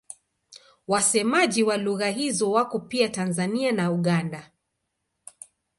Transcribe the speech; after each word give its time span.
Wasemaji 0.87 1.63
wa 1.63 1.77
lugha 1.77 2.09
hizo 2.09 2.51
wako 2.51 2.79
pia 2.79 3.09
Tanzania 3.09 3.71
na 3.71 3.91
Uganda. 3.91 4.51